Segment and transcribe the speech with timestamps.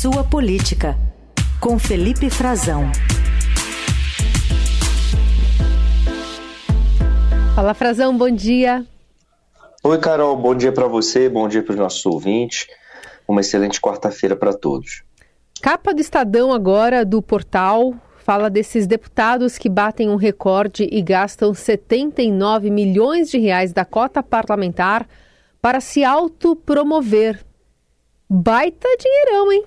[0.00, 0.96] Sua Política,
[1.60, 2.90] com Felipe Frazão.
[7.54, 8.86] Fala, Frazão, bom dia.
[9.84, 12.66] Oi, Carol, bom dia para você, bom dia para os nossos ouvintes.
[13.28, 15.02] Uma excelente quarta-feira para todos.
[15.60, 17.92] Capa do Estadão agora do portal
[18.24, 24.22] fala desses deputados que batem um recorde e gastam 79 milhões de reais da cota
[24.22, 25.06] parlamentar
[25.60, 27.44] para se autopromover.
[28.30, 29.62] Baita dinheirão, hein?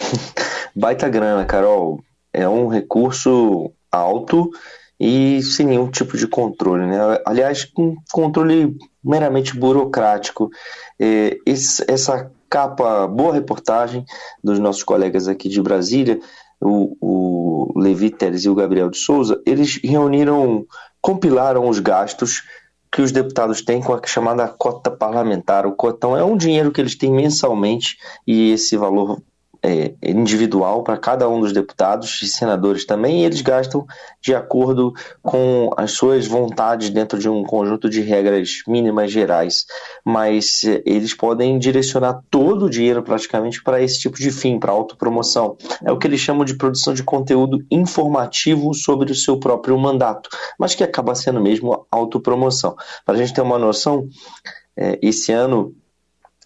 [0.74, 2.00] Baita grana, Carol.
[2.32, 4.50] É um recurso alto
[4.98, 6.98] e sem nenhum tipo de controle, né?
[7.24, 10.50] Aliás, com controle meramente burocrático.
[11.00, 14.04] É, esse, essa capa, boa reportagem
[14.42, 16.20] dos nossos colegas aqui de Brasília,
[16.60, 20.66] o, o Levi Teres e o Gabriel de Souza, eles reuniram,
[21.00, 22.42] compilaram os gastos
[22.92, 25.64] que os deputados têm com a chamada cota parlamentar.
[25.64, 27.96] O cotão é um dinheiro que eles têm mensalmente
[28.26, 29.22] e esse valor
[29.62, 33.86] é, individual para cada um dos deputados e senadores também, e eles gastam
[34.20, 39.66] de acordo com as suas vontades dentro de um conjunto de regras mínimas gerais,
[40.04, 44.72] mas é, eles podem direcionar todo o dinheiro praticamente para esse tipo de fim, para
[44.72, 45.56] autopromoção.
[45.84, 50.30] É o que eles chamam de produção de conteúdo informativo sobre o seu próprio mandato,
[50.58, 52.74] mas que acaba sendo mesmo autopromoção.
[53.04, 54.08] Para a gente ter uma noção,
[54.76, 55.74] é, esse ano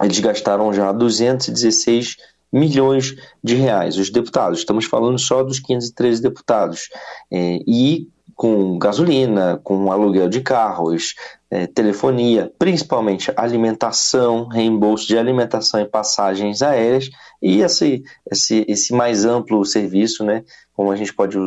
[0.02, 2.16] eles gastaram já 216
[2.54, 3.98] milhões de reais.
[3.98, 6.88] Os deputados, estamos falando só dos 513 deputados.
[7.30, 11.14] É, e com gasolina, com aluguel de carros,
[11.50, 17.10] é, telefonia, principalmente alimentação, reembolso de alimentação e passagens aéreas,
[17.40, 21.38] e esse, esse, esse mais amplo serviço, né, como a gente pode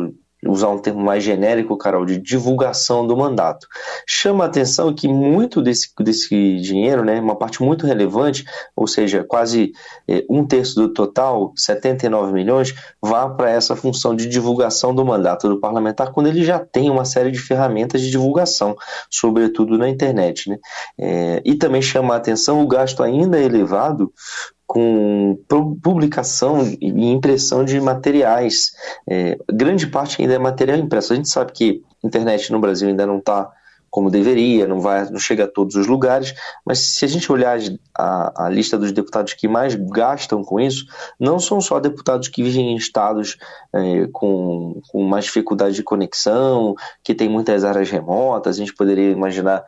[0.46, 3.66] usar um termo mais genérico, Carol, de divulgação do mandato.
[4.06, 8.44] Chama a atenção que muito desse, desse dinheiro, né, uma parte muito relevante,
[8.76, 9.72] ou seja, quase
[10.06, 15.48] é, um terço do total, 79 milhões, vá para essa função de divulgação do mandato
[15.48, 18.76] do parlamentar, quando ele já tem uma série de ferramentas de divulgação,
[19.10, 20.48] sobretudo na internet.
[20.50, 20.58] Né?
[20.98, 24.12] É, e também chama a atenção o gasto ainda elevado
[24.68, 25.38] com
[25.82, 28.72] publicação e impressão de materiais.
[29.08, 31.14] É, grande parte ainda é material impresso.
[31.14, 33.50] A gente sabe que a internet no Brasil ainda não está
[33.90, 36.34] como deveria, não vai, não chega a todos os lugares,
[36.64, 37.58] mas se a gente olhar
[37.96, 40.86] a, a, lista dos deputados que mais gastam com isso,
[41.18, 43.36] não são só deputados que vivem em estados
[43.72, 49.10] é, com, com mais dificuldade de conexão, que tem muitas áreas remotas, a gente poderia
[49.10, 49.64] imaginar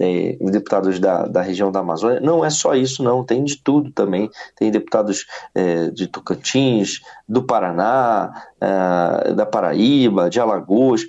[0.00, 3.90] é, deputados da, da região da Amazônia, não é só isso não, tem de tudo
[3.90, 8.30] também, tem deputados é, de Tocantins, do Paraná,
[9.34, 11.02] da Paraíba, de Alagoas,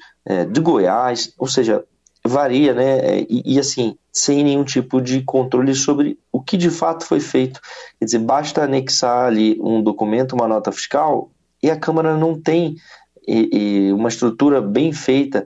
[0.52, 1.84] de Goiás, ou seja,
[2.26, 3.22] varia, né?
[3.30, 7.60] E, e, assim, sem nenhum tipo de controle sobre o que de fato foi feito.
[8.00, 11.30] Quer dizer, basta anexar ali um documento, uma nota fiscal,
[11.62, 12.76] e a Câmara não tem
[13.28, 15.46] e, e uma estrutura bem feita,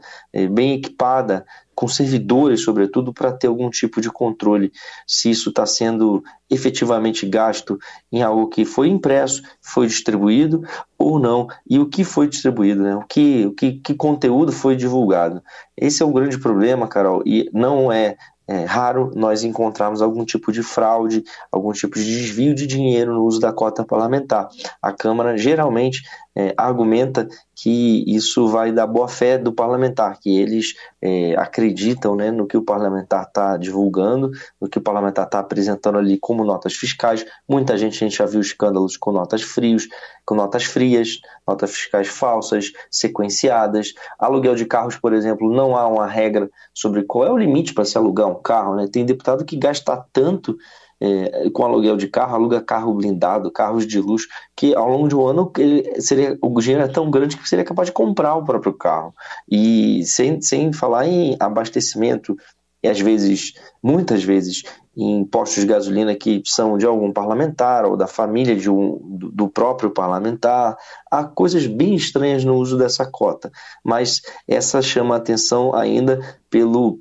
[0.51, 1.45] bem equipada,
[1.77, 4.71] com servidores, sobretudo, para ter algum tipo de controle
[5.05, 7.77] se isso está sendo efetivamente gasto
[8.11, 10.63] em algo que foi impresso, foi distribuído
[10.97, 12.95] ou não, e o que foi distribuído, né?
[12.95, 15.39] o, que, o que, que conteúdo foi divulgado.
[15.77, 18.17] Esse é o grande problema, Carol, e não é
[18.47, 21.21] é raro nós encontrarmos algum tipo de fraude,
[21.51, 24.47] algum tipo de desvio de dinheiro no uso da cota parlamentar.
[24.81, 26.01] A Câmara geralmente
[26.37, 32.29] é, argumenta que isso vai da boa fé do parlamentar, que eles é, acreditam né,
[32.29, 34.29] no que o parlamentar está divulgando,
[34.61, 37.25] no que o parlamentar está apresentando ali como notas fiscais.
[37.49, 39.87] Muita gente, a gente já viu escândalos com notas frios,
[40.23, 43.93] com notas frias, notas fiscais falsas, sequenciadas.
[44.19, 47.83] Aluguel de carros, por exemplo, não há uma regra sobre qual é o limite para
[47.85, 48.75] se alugar um carro.
[48.75, 48.87] Né?
[48.91, 50.55] Tem deputado que gasta tanto
[50.99, 55.15] é, com aluguel de carro, aluga carro blindado, carros de luxo, que ao longo de
[55.15, 58.43] um ano ele seria, o dinheiro é tão grande que seria capaz de comprar o
[58.43, 59.13] próprio carro.
[59.49, 62.35] E sem, sem falar em abastecimento,
[62.83, 64.63] e às vezes, muitas vezes,
[64.95, 68.99] em postos de gasolina que são de algum parlamentar ou da família de um,
[69.31, 70.75] do próprio parlamentar.
[71.09, 73.51] Há coisas bem estranhas no uso dessa cota,
[73.83, 76.19] mas essa chama a atenção ainda
[76.49, 76.99] pelo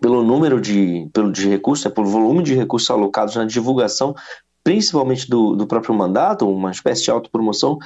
[0.00, 4.14] pelo número de, pelo de recursos, né, pelo volume de recursos alocados na divulgação,
[4.64, 7.78] principalmente do, do próprio mandato, uma espécie de autopromoção,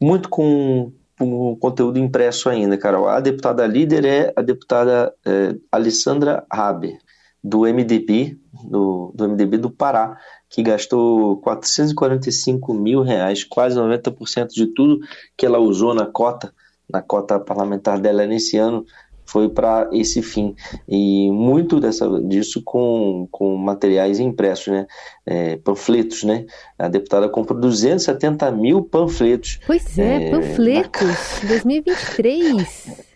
[0.00, 3.08] muito com, com conteúdo impresso ainda, Carol.
[3.08, 6.98] A deputada líder é a deputada é, Alessandra Haber,
[7.42, 14.66] do MDB, do, do MDB do Pará, que gastou 445 mil reais, quase 90% de
[14.66, 15.00] tudo
[15.36, 16.52] que ela usou na cota,
[16.90, 18.84] na cota parlamentar dela nesse ano,
[19.30, 20.54] foi para esse fim.
[20.88, 24.86] E muito dessa, disso com, com materiais impressos, né?
[25.24, 26.46] É, panfletos, né?
[26.78, 29.60] A deputada comprou 270 mil panfletos.
[29.66, 31.48] Pois é, é panfletos, na...
[31.48, 33.10] 2023.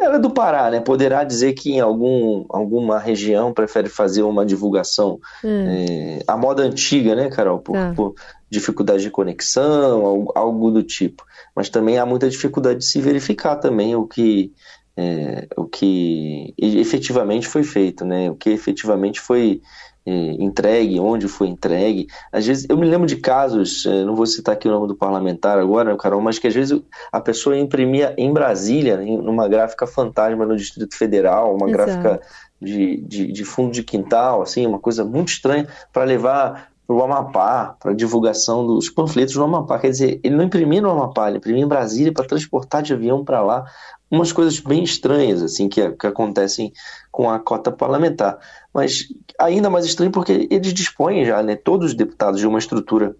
[0.00, 0.80] Ela é do Pará, né?
[0.80, 5.66] Poderá dizer que em algum, alguma região prefere fazer uma divulgação hum.
[5.68, 7.58] é, à moda antiga, né, Carol?
[7.58, 7.92] Por, ah.
[7.94, 8.14] por,
[8.54, 11.24] dificuldade de conexão, algo, algo, do tipo.
[11.54, 14.52] Mas também há muita dificuldade de se verificar também o que,
[14.96, 18.30] é, o que efetivamente foi feito, né?
[18.30, 19.60] O que efetivamente foi
[20.06, 22.06] é, entregue, onde foi entregue.
[22.30, 24.94] Às vezes, eu me lembro de casos, é, não vou citar aqui o nome do
[24.94, 26.80] parlamentar agora, Carol, mas que às vezes
[27.10, 31.84] a pessoa imprimia em Brasília, numa gráfica fantasma no Distrito Federal, uma Exato.
[31.84, 32.20] gráfica
[32.60, 37.02] de, de, de, fundo de quintal, assim, uma coisa muito estranha, para levar para o
[37.02, 39.78] Amapá, para divulgação dos panfletos no Amapá.
[39.78, 43.24] Quer dizer, ele não imprimia no Amapá, ele imprimia em Brasília para transportar de avião
[43.24, 43.64] para lá.
[44.14, 46.72] Umas coisas bem estranhas, assim, que, que acontecem
[47.10, 48.38] com a cota parlamentar.
[48.72, 49.08] Mas
[49.38, 53.16] ainda mais estranho porque eles dispõem já, né, todos os deputados, de uma estrutura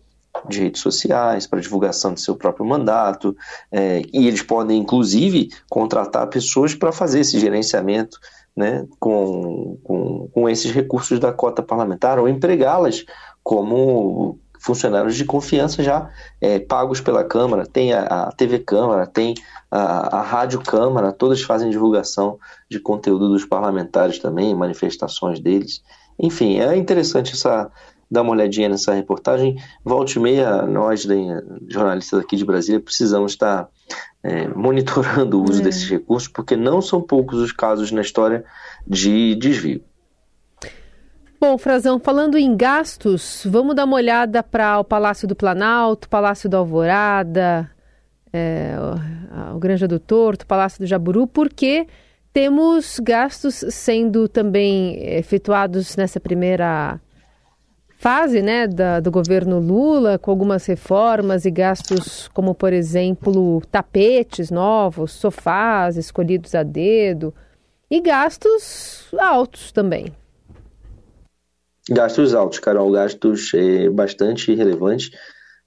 [0.48, 3.36] de redes sociais para divulgação de seu próprio mandato,
[3.72, 8.18] é, e eles podem, inclusive, contratar pessoas para fazer esse gerenciamento
[8.56, 13.04] né, com, com, com esses recursos da cota parlamentar ou empregá-las
[13.42, 19.34] como funcionários de confiança já é, pagos pela Câmara, tem a, a TV Câmara, tem
[19.70, 22.38] a, a, Rádio Câmara, todas fazem divulgação
[22.70, 25.82] de conteúdo dos parlamentares também, manifestações deles.
[26.18, 27.70] Enfim, é interessante essa
[28.10, 29.56] dar uma olhadinha nessa reportagem.
[29.84, 31.06] Volte e meia, nós,
[31.68, 33.68] jornalistas aqui de Brasília, precisamos estar
[34.22, 35.64] é, monitorando o uso é.
[35.64, 38.44] desses recursos, porque não são poucos os casos na história
[38.86, 39.82] de desvio.
[41.46, 46.48] Bom, Frazão, falando em gastos, vamos dar uma olhada para o Palácio do Planalto, Palácio
[46.48, 47.70] da Alvorada,
[48.32, 48.74] é,
[49.54, 51.86] o, Granja do Torto, Palácio do Jaburu, porque
[52.32, 56.98] temos gastos sendo também efetuados nessa primeira
[57.98, 64.50] fase né, da, do governo Lula, com algumas reformas e gastos como, por exemplo, tapetes
[64.50, 67.34] novos, sofás escolhidos a dedo
[67.90, 70.10] e gastos altos também.
[71.90, 75.10] Gastos altos, Carol, gastos é, bastante relevantes.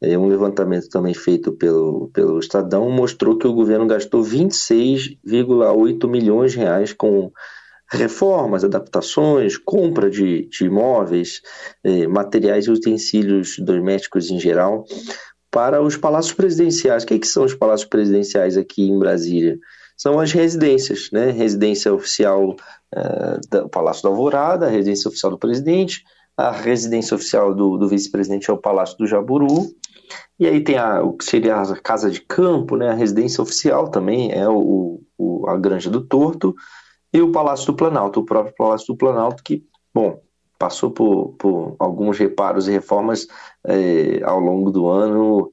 [0.01, 6.51] É, um levantamento também feito pelo, pelo Estadão mostrou que o governo gastou 26,8 milhões
[6.51, 7.31] de reais com
[7.91, 11.41] reformas, adaptações, compra de, de imóveis,
[11.83, 14.85] é, materiais e utensílios domésticos em geral,
[15.49, 17.03] para os palácios presidenciais.
[17.03, 19.57] O que, é que são os palácios presidenciais aqui em Brasília?
[19.95, 21.31] São as residências, né?
[21.31, 22.55] Residência oficial
[22.95, 26.03] uh, do Palácio da Alvorada, a residência oficial do presidente,
[26.35, 29.47] a residência oficial do, do vice-presidente é o Palácio do Jaburu,
[30.39, 32.89] e aí tem a, o que seria a Casa de Campo, né?
[32.89, 36.55] A residência oficial também é o, o, a Granja do Torto,
[37.11, 40.21] e o Palácio do Planalto, o próprio Palácio do Planalto, que, bom,
[40.59, 43.27] passou por, por alguns reparos e reformas
[43.65, 45.51] é, ao longo do ano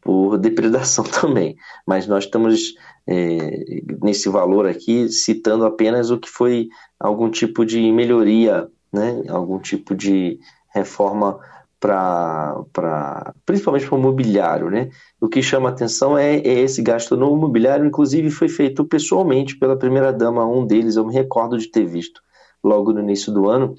[0.00, 1.56] por depredação também.
[1.86, 2.74] Mas nós estamos
[3.06, 6.68] é, nesse valor aqui citando apenas o que foi
[6.98, 9.22] algum tipo de melhoria, né?
[9.28, 10.38] algum tipo de
[10.74, 11.38] reforma
[11.78, 14.88] para principalmente para o mobiliário, né?
[15.20, 19.76] O que chama atenção é, é, esse gasto no mobiliário, inclusive foi feito pessoalmente pela
[19.76, 22.20] primeira dama, um deles eu me recordo de ter visto
[22.64, 23.76] logo no início do ano,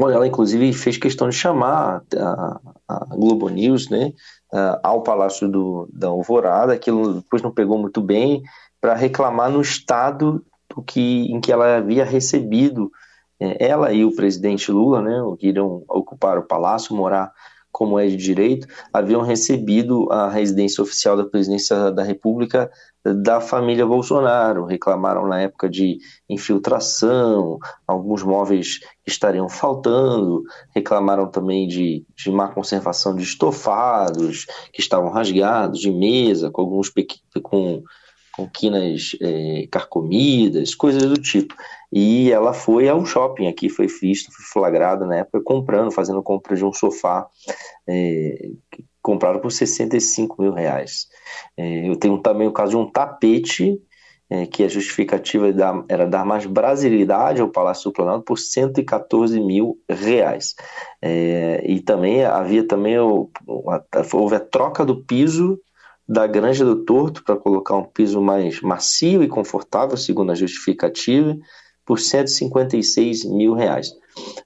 [0.00, 4.12] ela inclusive fez questão de chamar a, a Globo News, né,
[4.82, 8.42] ao Palácio do, da Alvorada, aquilo depois não pegou muito bem,
[8.80, 12.90] para reclamar no estado do que, em que ela havia recebido,
[13.40, 17.32] é, ela e o presidente Lula, né, que iriam ocupar o palácio, morar
[17.74, 22.70] como é de direito, haviam recebido a residência oficial da presidência da República
[23.04, 24.64] da família Bolsonaro.
[24.64, 25.98] Reclamaram na época de
[26.30, 35.10] infiltração, alguns móveis estariam faltando, reclamaram também de, de má conservação de estofados que estavam
[35.10, 36.92] rasgados, de mesa, com alguns
[37.42, 37.82] com
[38.36, 41.54] com quinas é, carcomidas, coisas do tipo.
[41.96, 46.56] E ela foi ao shopping aqui, foi vista, foi flagrada na época, comprando, fazendo compra
[46.56, 47.24] de um sofá
[47.88, 48.48] é,
[49.00, 51.06] comprado por 65 mil reais.
[51.56, 53.80] É, eu tenho também o caso de um tapete,
[54.28, 55.46] é, que a justificativa
[55.88, 60.56] era dar mais brasilidade ao Palácio do Planalto por 114 mil reais.
[61.00, 63.30] É, e também havia também, o,
[64.12, 65.60] houve a troca do piso
[66.08, 71.36] da Granja do Torto para colocar um piso mais macio e confortável, segundo a justificativa,
[71.84, 73.90] por 156 mil reais.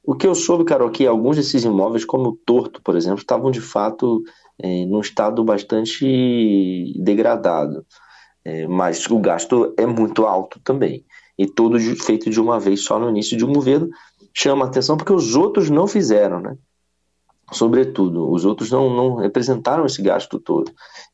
[0.04, 3.50] O que eu soube, Carol, que alguns desses imóveis, como o Torto, por exemplo, estavam
[3.50, 4.22] de fato
[4.58, 7.84] é, num estado bastante degradado,
[8.44, 11.04] é, mas o gasto é muito alto também.
[11.38, 13.88] e todo feito de uma vez só no início de um governo,
[14.34, 16.56] chama atenção porque os outros não fizeram, né?
[17.50, 20.70] Sobretudo, os outros não, não representaram esse gasto todo.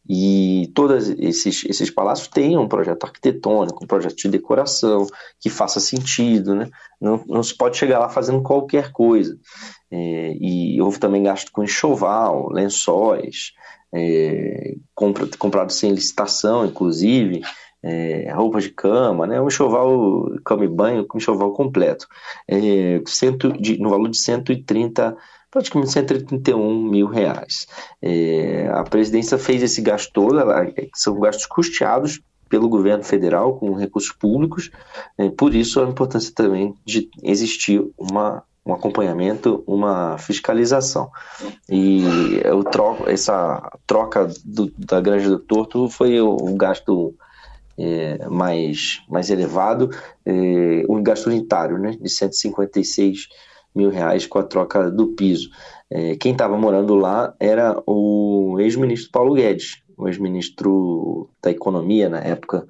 [0.08, 5.06] E todos esses, esses palácios têm um projeto arquitetônico, um projeto de decoração
[5.40, 6.68] que faça sentido, né?
[7.00, 9.38] Não, não se pode chegar lá fazendo qualquer coisa.
[9.90, 13.52] É, e houve também gasto com enxoval, lençóis,
[13.94, 17.42] é, compra, comprado sem licitação, inclusive,
[17.80, 19.40] é, roupas de cama, né?
[19.40, 22.08] um enxoval, cama e banho, um enxoval completo,
[22.48, 25.16] é, cento de, no valor de 130
[25.54, 27.68] praticamente 131 mil reais.
[28.02, 33.73] É, a presidência fez esse gasto todo, ela, são gastos custeados pelo governo federal com
[33.75, 34.73] recursos públicos,
[35.16, 41.08] é, por isso a importância também de existir uma, um acompanhamento, uma fiscalização.
[41.70, 42.02] E
[42.52, 47.14] o troco, essa troca do, da Granja do Torto foi o, o gasto
[47.78, 49.90] é, mais, mais elevado,
[50.26, 53.28] é, um gasto unitário né, de 156
[53.75, 55.50] mil reais com a troca do piso.
[55.90, 62.21] É, quem estava morando lá era o ex-ministro Paulo Guedes, o ex-ministro da Economia na
[62.21, 62.66] época.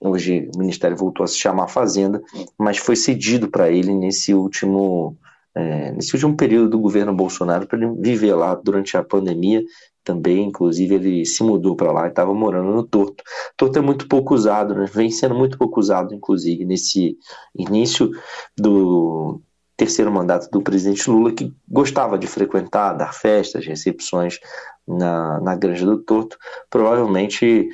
[0.00, 2.22] Hoje o ministério voltou a se chamar Fazenda,
[2.58, 5.16] mas foi cedido para ele nesse último
[5.54, 9.62] é, nesse último período do governo Bolsonaro para ele viver lá durante a pandemia
[10.02, 13.24] também, inclusive ele se mudou para lá e estava morando no Torto.
[13.56, 14.86] Torto é muito pouco usado, né?
[14.92, 17.16] vem sendo muito pouco usado, inclusive, nesse
[17.56, 18.10] início
[18.56, 19.40] do
[19.76, 24.38] terceiro mandato do presidente Lula, que gostava de frequentar, dar festas, recepções
[24.86, 26.36] na, na Granja do Torto,
[26.70, 27.68] provavelmente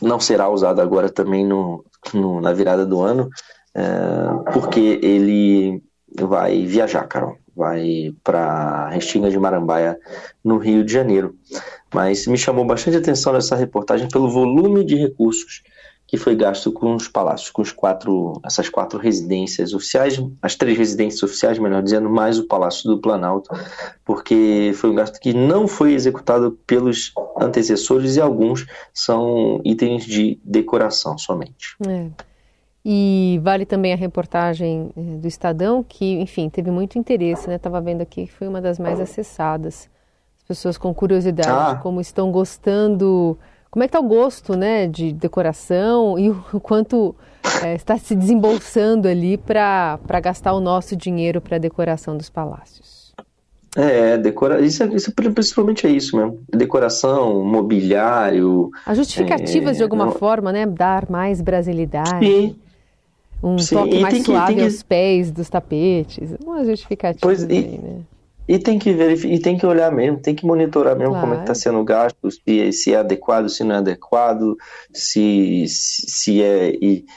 [0.00, 1.84] não será usado agora também no,
[2.14, 3.28] no na virada do ano,
[3.74, 5.82] é, porque ele
[6.20, 9.98] vai viajar, Carol, vai para Restinga de Marambaia,
[10.44, 11.34] no Rio de Janeiro.
[11.92, 15.62] Mas me chamou bastante atenção nessa reportagem pelo volume de recursos
[16.08, 20.76] que foi gasto com os palácios, com os quatro, essas quatro residências oficiais, as três
[20.76, 23.54] residências oficiais, melhor dizendo, mais o Palácio do Planalto,
[24.06, 30.40] porque foi um gasto que não foi executado pelos antecessores e alguns são itens de
[30.42, 31.76] decoração somente.
[31.86, 32.06] É.
[32.82, 37.56] E vale também a reportagem eh, do Estadão, que, enfim, teve muito interesse, né?
[37.56, 39.90] Estava vendo aqui que foi uma das mais acessadas.
[40.38, 41.80] As pessoas com curiosidade, ah.
[41.82, 43.38] como estão gostando
[43.70, 47.14] como é que está o gosto né, de decoração e o quanto
[47.62, 53.12] é, está se desembolsando ali para gastar o nosso dinheiro para a decoração dos palácios?
[53.76, 54.60] É, decora...
[54.60, 56.40] isso, é, isso principalmente é isso mesmo.
[56.48, 58.70] Decoração, mobiliário.
[58.86, 59.76] As justificativas, é...
[59.78, 60.12] de alguma Não...
[60.12, 60.66] forma, né?
[60.66, 62.26] Dar mais brasilidade.
[62.26, 62.56] Sim.
[63.42, 63.76] Um Sim.
[63.76, 64.62] toque mais suave que...
[64.62, 66.34] aos pés dos tapetes.
[66.44, 68.00] Uma justificativa pois, aí, né?
[68.48, 71.26] E tem que verificar, e tem que olhar mesmo, tem que monitorar mesmo claro.
[71.26, 74.56] como é que está sendo gasto, se, se é adequado, se não é adequado,
[74.90, 76.72] se, se é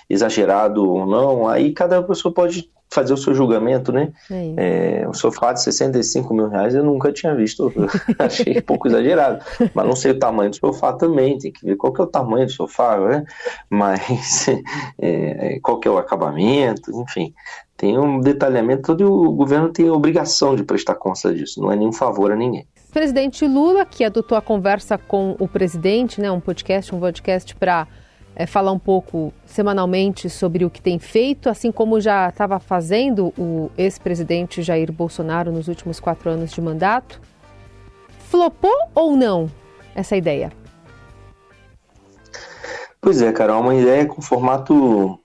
[0.10, 1.48] exagerado ou não.
[1.48, 4.12] Aí cada pessoa pode fazer o seu julgamento, né?
[4.58, 7.72] É, o sofá de 65 mil reais eu nunca tinha visto,
[8.20, 9.44] achei um pouco exagerado.
[9.74, 12.08] Mas não sei o tamanho do sofá também, tem que ver qual que é o
[12.08, 13.24] tamanho do sofá, né?
[13.70, 14.48] Mas
[15.00, 17.34] é, qual que é o acabamento, enfim.
[17.78, 21.72] Tem um detalhamento todo e o governo tem a obrigação de prestar conta disso, não
[21.72, 22.68] é nenhum favor a ninguém.
[22.92, 27.88] Presidente Lula, que adotou a conversa com o presidente, né, um podcast, um podcast para
[28.36, 33.34] é, falar um pouco semanalmente sobre o que tem feito, assim como já estava fazendo
[33.38, 37.22] o ex-presidente Jair Bolsonaro nos últimos quatro anos de mandato.
[38.30, 39.50] Flopou ou não
[39.94, 40.52] essa ideia?
[43.02, 45.20] Pois é, Carol, uma ideia com formato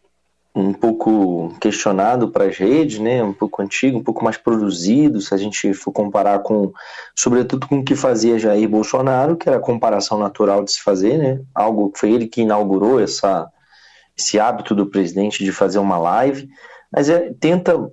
[0.56, 5.34] um pouco questionado para as redes, né, um pouco antigo, um pouco mais produzido, se
[5.34, 6.72] a gente for comparar com,
[7.14, 11.18] sobretudo com o que fazia Jair Bolsonaro, que era a comparação natural de se fazer,
[11.18, 13.46] né, algo foi ele que inaugurou essa,
[14.16, 16.48] esse hábito do presidente de fazer uma live,
[16.90, 17.90] mas é, tenta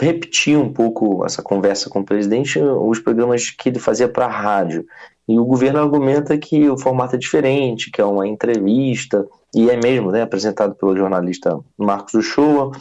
[0.00, 4.30] repetir um pouco essa conversa com o presidente, os programas que ele fazia para a
[4.30, 4.86] rádio,
[5.28, 9.76] e o governo argumenta que o formato é diferente, que é uma entrevista, e é
[9.76, 12.72] mesmo né, apresentado pelo jornalista Marcos Uchoa,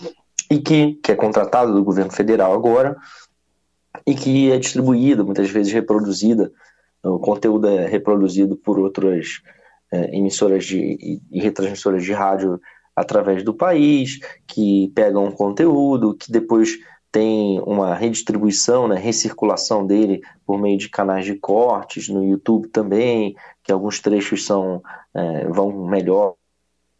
[0.50, 2.98] e que, que é contratado do governo federal agora,
[4.06, 6.51] e que é distribuída, muitas vezes reproduzida,
[7.03, 9.42] o conteúdo é reproduzido por outras
[9.92, 12.60] é, emissoras de, e, retransmissoras de rádio
[12.96, 16.77] através do país, que pegam o conteúdo, que depois
[17.12, 23.36] tem uma redistribuição, né, recirculação dele por meio de canais de cortes no YouTube também,
[23.63, 24.82] que alguns trechos são
[25.13, 26.36] é, vão melhor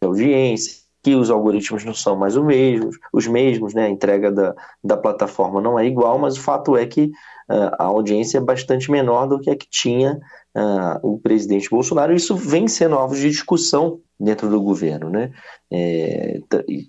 [0.04, 4.54] audiência, que os algoritmos não são mais os mesmos, os mesmos, né, a entrega da,
[4.82, 7.10] da plataforma não é igual, mas o fato é que
[7.48, 10.20] a audiência é bastante menor do que a que tinha
[10.54, 12.14] uh, o presidente Bolsonaro.
[12.14, 15.32] Isso vem sendo alvo de discussão dentro do governo, né?
[15.70, 16.40] É,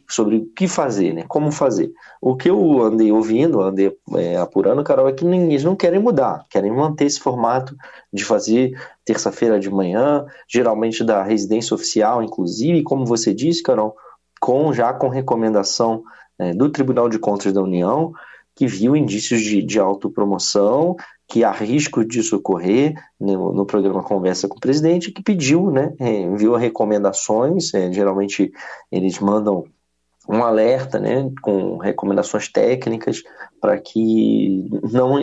[0.07, 1.25] sobre o que fazer, né?
[1.27, 1.91] Como fazer.
[2.21, 6.45] O que eu andei ouvindo, andei é, apurando, Carol, é que eles não querem mudar,
[6.49, 7.75] querem manter esse formato
[8.13, 13.95] de fazer terça-feira de manhã, geralmente da residência oficial, inclusive, como você disse, Carol,
[14.39, 16.03] com já com recomendação
[16.37, 18.13] é, do Tribunal de Contas da União,
[18.55, 20.95] que viu indícios de, de autopromoção
[21.27, 25.93] que há risco disso ocorrer no, no, programa Conversa com o Presidente, que pediu, né,
[25.99, 28.51] é, enviou recomendações, é, geralmente
[28.91, 29.65] eles mandam
[30.27, 33.21] um alerta, né, com recomendações técnicas
[33.61, 35.19] para que não,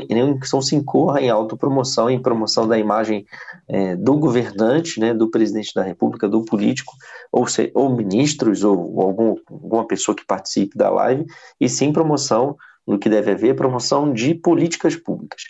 [0.53, 3.27] não se incorra em autopromoção, em promoção da imagem
[3.69, 6.93] é, do governante, né, do presidente da República, do político,
[7.31, 11.27] ou, se, ou ministros, ou, algum, alguma pessoa que participe da live,
[11.61, 15.43] e sim promoção, no que deve haver, promoção de políticas públicas.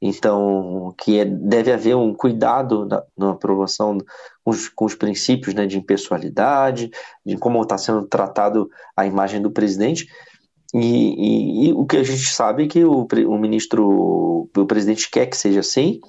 [0.00, 3.98] Então, que é, deve haver um cuidado na, na aprovação
[4.44, 6.90] com os, com os princípios né, de impessoalidade,
[7.24, 10.06] de como está sendo tratado a imagem do presidente.
[10.74, 15.10] E, e, e, o que a gente sabe é que o, o ministro, o presidente
[15.10, 16.00] quer que seja assim,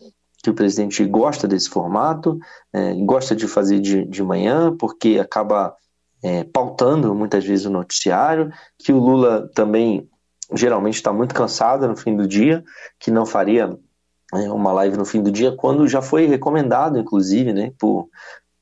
[0.41, 2.37] que o presidente gosta desse formato,
[2.73, 5.75] é, gosta de fazer de, de manhã, porque acaba
[6.23, 10.09] é, pautando muitas vezes o noticiário, que o Lula também
[10.53, 12.63] geralmente está muito cansada no fim do dia,
[12.99, 13.77] que não faria
[14.33, 18.07] é, uma live no fim do dia, quando já foi recomendado, inclusive, né, por,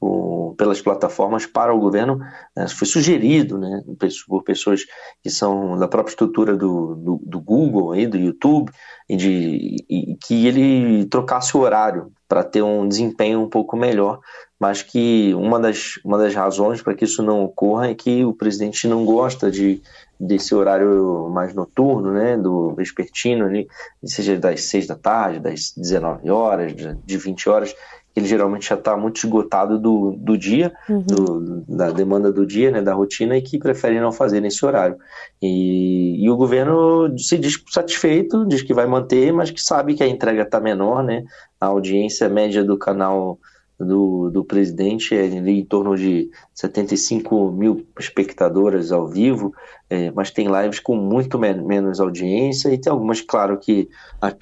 [0.04, 2.20] por pelas plataformas para o governo,
[2.56, 3.82] né, foi sugerido né,
[4.28, 4.82] por pessoas
[5.22, 8.72] que são da própria estrutura do, do, do Google, aí, do YouTube,
[9.08, 14.20] e, de, e que ele trocasse o horário para ter um desempenho um pouco melhor,
[14.60, 18.34] mas que uma das, uma das razões para que isso não ocorra é que o
[18.34, 19.82] presidente não gosta de
[20.20, 23.68] desse horário mais noturno, né, do vespertino ali,
[24.06, 27.76] seja das 6 da tarde, das 19 horas, de 20 horas,
[28.16, 31.02] ele geralmente já está muito esgotado do, do dia, uhum.
[31.02, 34.98] do, da demanda do dia, né, da rotina, e que preferem não fazer nesse horário.
[35.42, 40.04] E, e, o governo se diz satisfeito, diz que vai manter, mas que sabe que
[40.04, 41.24] a entrega está menor, né,
[41.60, 43.40] a audiência média do canal
[43.84, 49.54] do, do presidente é em torno de 75 mil espectadoras ao vivo,
[49.90, 53.90] é, mas tem lives com muito menos audiência e tem algumas, claro que
[54.22, 54.34] a,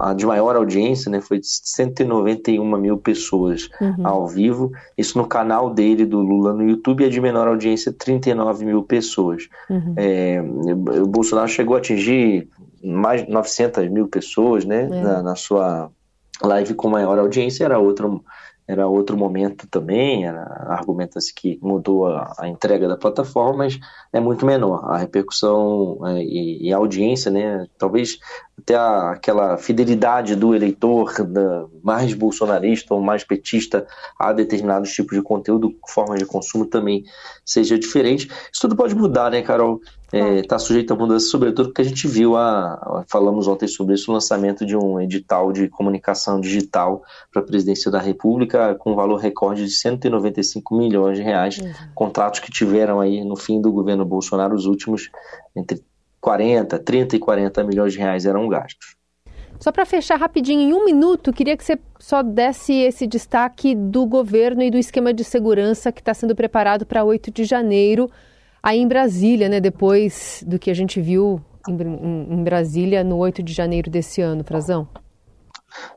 [0.00, 4.06] a, de maior audiência né, foi de 191 mil pessoas uhum.
[4.06, 8.64] ao vivo, isso no canal dele do Lula no YouTube é de menor audiência 39
[8.64, 9.48] mil pessoas.
[9.70, 9.94] Uhum.
[9.96, 10.42] É,
[11.02, 12.48] o Bolsonaro chegou a atingir
[12.82, 14.88] mais de 900 mil pessoas né, é.
[14.88, 15.90] na, na sua
[16.42, 18.22] live com maior audiência, era outro
[18.68, 23.78] era outro momento também, argumenta-se que mudou a, a, entrega da plataforma, mas
[24.12, 24.84] é muito menor.
[24.90, 28.18] A repercussão é, e, e, a audiência, né, talvez
[28.58, 33.86] até a, aquela fidelidade do eleitor da, mais bolsonarista ou mais petista
[34.18, 37.04] a determinados tipos de conteúdo, forma de consumo também
[37.44, 38.28] seja diferente.
[38.52, 39.80] Isso tudo pode mudar, né, Carol?
[40.06, 43.94] está é, tá sujeito a mudança, sobretudo porque a gente viu, a, falamos ontem sobre
[43.94, 48.94] isso, o lançamento de um edital de comunicação digital para a presidência da República com
[48.94, 51.72] valor recorde de 195 milhões de reais, uhum.
[51.94, 55.10] contratos que tiveram aí no fim do governo Bolsonaro, os últimos
[55.56, 55.82] entre
[56.26, 58.96] 40, 30 e 40 milhões de reais eram gastos.
[59.60, 64.04] Só para fechar rapidinho, em um minuto, queria que você só desse esse destaque do
[64.04, 68.10] governo e do esquema de segurança que está sendo preparado para 8 de janeiro
[68.60, 73.40] aí em Brasília, né, depois do que a gente viu em, em Brasília no 8
[73.40, 74.88] de janeiro desse ano, Frazão?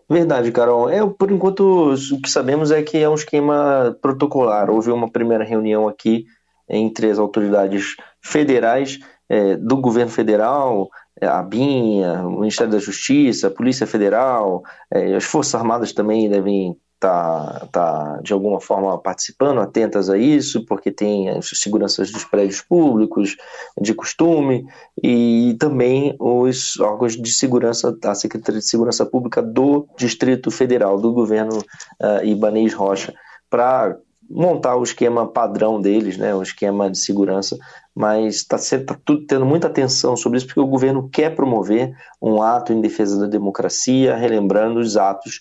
[0.08, 0.92] Verdade, Carol.
[0.92, 4.70] É, por enquanto, o que sabemos é que é um esquema protocolar.
[4.70, 6.26] Houve uma primeira reunião aqui
[6.70, 10.90] entre as autoridades federais é, do governo federal,
[11.22, 16.30] é, a BIM, o Ministério da Justiça, a Polícia Federal, é, as Forças Armadas também
[16.30, 22.26] devem tá, tá de alguma forma participando, atentas a isso, porque tem as seguranças dos
[22.26, 23.38] prédios públicos
[23.80, 24.66] de costume
[25.02, 31.14] e também os órgãos de segurança, a Secretaria de Segurança Pública do Distrito Federal, do
[31.14, 33.14] governo uh, Rocha,
[33.50, 33.98] para
[34.30, 37.58] montar o esquema padrão deles, né, o esquema de segurança,
[37.96, 42.42] mas está tá tudo tendo muita atenção sobre isso porque o governo quer promover um
[42.42, 45.40] ato em defesa da democracia, relembrando os atos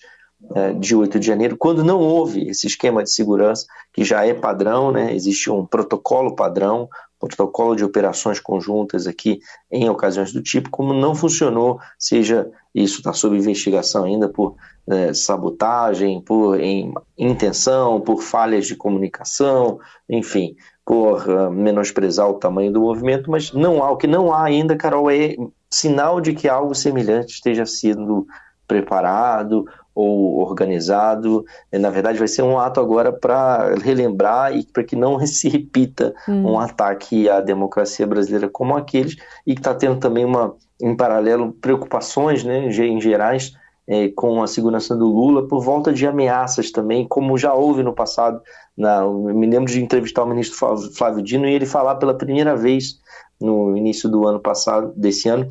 [0.55, 4.33] é, de 8 de janeiro, quando não houve esse esquema de segurança, que já é
[4.33, 5.13] padrão, né?
[5.13, 6.87] existe um protocolo padrão,
[7.19, 13.11] protocolo de operações conjuntas aqui em ocasiões do tipo, como não funcionou, seja isso está
[13.11, 14.55] sob investigação ainda por
[14.87, 19.79] é, sabotagem, por em, intenção, por falhas de comunicação,
[20.09, 20.55] enfim,
[20.85, 24.75] por uh, menosprezar o tamanho do movimento, mas não há, o que não há ainda,
[24.75, 25.35] Carol, é
[25.69, 28.25] sinal de que algo semelhante esteja sendo
[28.67, 29.65] preparado
[29.99, 31.45] ou organizado.
[31.71, 36.13] Na verdade, vai ser um ato agora para relembrar e para que não se repita
[36.27, 36.53] hum.
[36.53, 41.51] um ataque à democracia brasileira como aqueles, e que está tendo também uma, em paralelo,
[41.53, 43.53] preocupações né, em gerais
[43.87, 47.93] é, com a segurança do Lula por volta de ameaças também, como já houve no
[47.93, 48.39] passado.
[48.77, 52.99] Na, me lembro de entrevistar o ministro Flávio Dino e ele falar pela primeira vez
[53.41, 55.47] no início do ano passado, desse ano,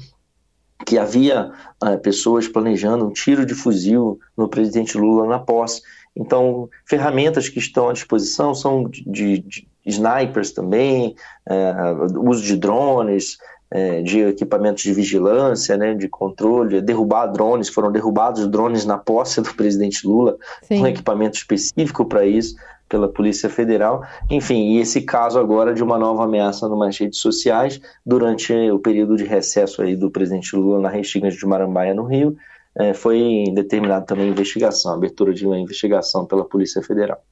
[0.87, 1.51] que havia
[1.85, 5.83] é, pessoas planejando um tiro de fuzil no presidente Lula na posse.
[6.17, 11.15] Então, ferramentas que estão à disposição são de, de, de snipers também,
[11.47, 11.75] é,
[12.21, 13.39] uso de drones,
[13.71, 19.41] é, de equipamentos de vigilância, né, de controle, derrubar drones, foram derrubados drones na posse
[19.41, 20.83] do presidente Lula, Sim.
[20.83, 22.57] um equipamento específico para isso,
[22.89, 24.03] pela Polícia Federal.
[24.31, 29.17] Enfim, e esse caso agora de uma nova ameaça nas redes sociais, durante o período
[29.17, 32.37] de recesso aí do presidente Lula na Restinga de Marambaia, no Rio,
[32.77, 37.23] é, foi determinada também investigação, abertura de uma investigação pela Polícia Federal.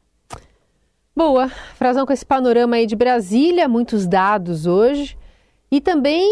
[1.15, 5.17] Boa, Frazão, com esse panorama aí de Brasília, muitos dados hoje.
[5.71, 6.31] E também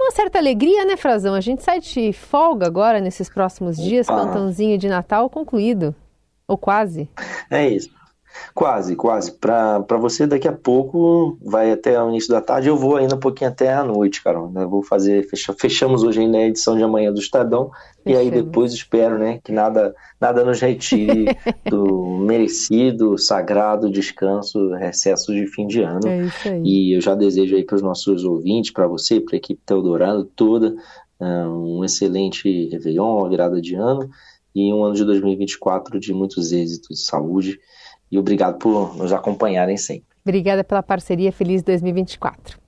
[0.00, 1.34] uma certa alegria, né, Frazão?
[1.34, 4.20] A gente sai de folga agora nesses próximos dias, Opa.
[4.20, 5.94] plantãozinho de Natal concluído.
[6.46, 7.08] Ou quase.
[7.50, 7.90] É isso.
[8.54, 9.32] Quase, quase.
[9.32, 12.68] Para você, daqui a pouco, vai até o início da tarde.
[12.68, 14.50] Eu vou ainda um pouquinho até a noite, Carol.
[14.54, 15.28] Eu vou fazer.
[15.58, 17.70] Fechamos hoje ainda a edição de amanhã do Estadão.
[18.02, 18.06] Fechamos.
[18.06, 21.26] E aí depois espero né, que nada, nada nos retire
[21.68, 26.06] do merecido, sagrado descanso, recesso de fim de ano.
[26.06, 26.62] É isso aí.
[26.64, 30.24] E eu já desejo aí para os nossos ouvintes, para você, para a equipe Teodorado
[30.24, 30.74] toda,
[31.20, 34.08] ah, um excelente Réveillon, uma virada de ano
[34.54, 37.60] e um ano de 2024 de muitos êxitos de saúde
[38.10, 40.06] e obrigado por nos acompanharem sempre.
[40.24, 41.30] Obrigada pela parceria.
[41.30, 42.65] Feliz 2024.